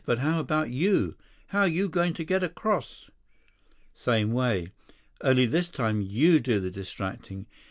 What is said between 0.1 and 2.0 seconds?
how about you? How you